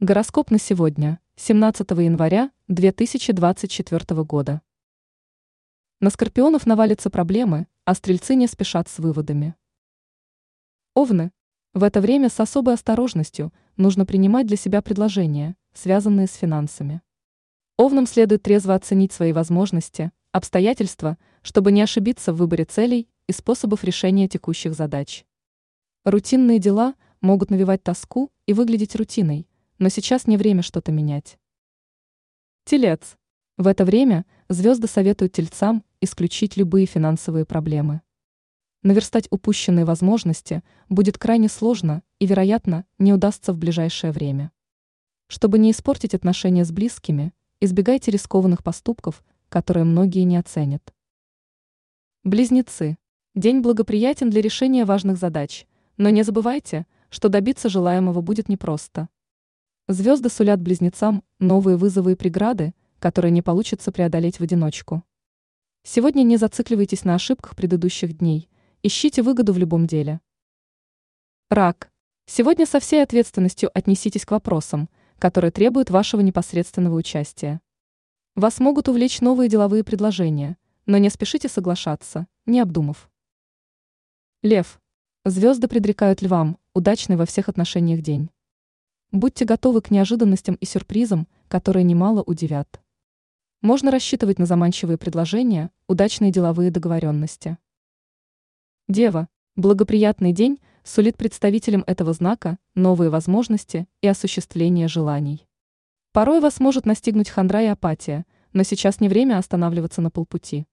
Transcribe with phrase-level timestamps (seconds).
[0.00, 4.60] Гороскоп на сегодня, 17 января 2024 года.
[6.00, 9.54] На скорпионов навалятся проблемы, а стрельцы не спешат с выводами.
[10.92, 11.32] Овны.
[11.72, 17.00] В это время с особой осторожностью нужно принимать для себя предложения, связанные с финансами.
[17.78, 23.82] Овнам следует трезво оценить свои возможности, обстоятельства, чтобы не ошибиться в выборе целей и способов
[23.82, 25.24] решения текущих задач.
[26.04, 31.38] Рутинные дела могут навевать тоску и выглядеть рутиной– но сейчас не время что-то менять.
[32.64, 33.16] Телец.
[33.56, 38.02] В это время звезды советуют тельцам исключить любые финансовые проблемы.
[38.82, 44.52] Наверстать упущенные возможности будет крайне сложно и, вероятно, не удастся в ближайшее время.
[45.28, 50.94] Чтобы не испортить отношения с близкими, избегайте рискованных поступков, которые многие не оценят.
[52.22, 52.98] Близнецы.
[53.34, 59.08] День благоприятен для решения важных задач, но не забывайте, что добиться желаемого будет непросто.
[59.88, 65.04] Звезды сулят близнецам новые вызовы и преграды, которые не получится преодолеть в одиночку.
[65.84, 68.48] Сегодня не зацикливайтесь на ошибках предыдущих дней,
[68.82, 70.20] ищите выгоду в любом деле.
[71.50, 71.92] Рак.
[72.26, 77.60] Сегодня со всей ответственностью отнеситесь к вопросам, которые требуют вашего непосредственного участия.
[78.34, 83.08] Вас могут увлечь новые деловые предложения, но не спешите соглашаться, не обдумав.
[84.42, 84.80] Лев.
[85.24, 88.30] Звезды предрекают львам удачный во всех отношениях день.
[89.12, 92.80] Будьте готовы к неожиданностям и сюрпризам, которые немало удивят.
[93.62, 97.58] Можно рассчитывать на заманчивые предложения, удачные деловые договоренности.
[98.88, 99.28] Дева.
[99.56, 105.46] Благоприятный день сулит представителям этого знака новые возможности и осуществление желаний.
[106.12, 110.66] Порой вас может настигнуть хандра и апатия, но сейчас не время останавливаться на полпути.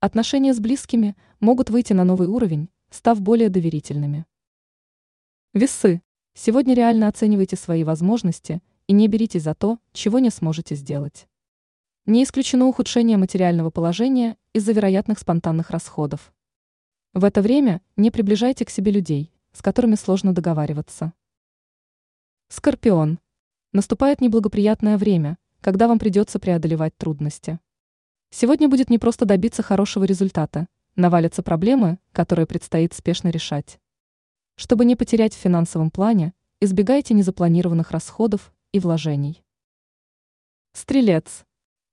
[0.00, 4.26] Отношения с близкими могут выйти на новый уровень, став более доверительными.
[5.54, 6.02] Весы.
[6.38, 11.26] Сегодня реально оценивайте свои возможности и не беритесь за то, чего не сможете сделать.
[12.04, 16.34] Не исключено ухудшение материального положения из-за вероятных спонтанных расходов.
[17.14, 21.14] В это время не приближайте к себе людей, с которыми сложно договариваться.
[22.48, 23.18] Скорпион.
[23.72, 27.60] Наступает неблагоприятное время, когда вам придется преодолевать трудности.
[28.28, 33.80] Сегодня будет не просто добиться хорошего результата, навалятся проблемы, которые предстоит спешно решать.
[34.58, 39.42] Чтобы не потерять в финансовом плане, избегайте незапланированных расходов и вложений.
[40.72, 41.44] Стрелец.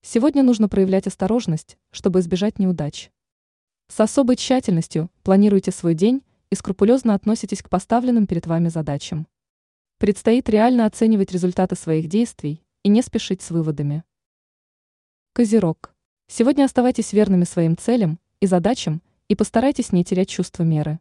[0.00, 3.10] Сегодня нужно проявлять осторожность, чтобы избежать неудач.
[3.88, 9.26] С особой тщательностью планируйте свой день и скрупулезно относитесь к поставленным перед вами задачам.
[9.98, 14.04] Предстоит реально оценивать результаты своих действий и не спешить с выводами.
[15.32, 15.94] Козерог.
[16.28, 21.00] Сегодня оставайтесь верными своим целям и задачам и постарайтесь не терять чувство меры.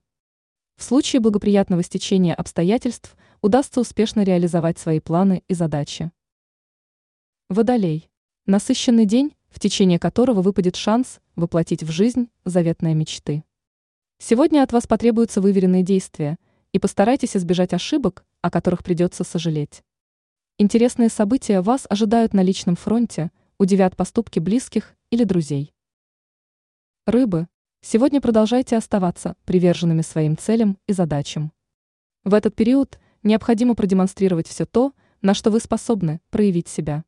[0.82, 6.12] В случае благоприятного стечения обстоятельств удастся успешно реализовать свои планы и задачи.
[7.50, 8.10] Водолей.
[8.48, 13.44] Насыщенный день, в течение которого выпадет шанс воплотить в жизнь заветные мечты.
[14.18, 16.40] Сегодня от вас потребуются выверенные действия,
[16.74, 19.84] и постарайтесь избежать ошибок, о которых придется сожалеть.
[20.58, 25.76] Интересные события вас ожидают на личном фронте, удивят поступки близких или друзей.
[27.06, 27.48] Рыбы,
[27.84, 31.52] Сегодня продолжайте оставаться приверженными своим целям и задачам.
[32.24, 34.94] В этот период необходимо продемонстрировать все то,
[35.24, 37.04] на что вы способны проявить себя.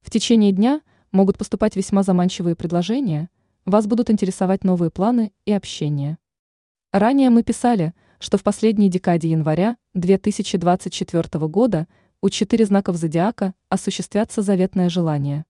[0.00, 0.80] В течение дня
[1.12, 3.28] могут поступать весьма заманчивые предложения,
[3.66, 6.16] вас будут интересовать новые планы и общение.
[6.90, 11.86] Ранее мы писали, что в последней декаде января 2024 года
[12.22, 15.44] у четыре знаков зодиака осуществятся заветное желание.